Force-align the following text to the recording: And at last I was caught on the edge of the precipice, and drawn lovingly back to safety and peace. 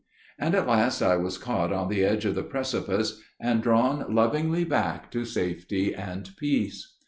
And 0.39 0.55
at 0.55 0.65
last 0.67 1.03
I 1.03 1.15
was 1.15 1.37
caught 1.37 1.71
on 1.71 1.87
the 1.87 2.03
edge 2.03 2.25
of 2.25 2.33
the 2.33 2.41
precipice, 2.41 3.21
and 3.39 3.61
drawn 3.61 4.03
lovingly 4.15 4.63
back 4.63 5.11
to 5.11 5.25
safety 5.25 5.93
and 5.93 6.27
peace. 6.37 6.95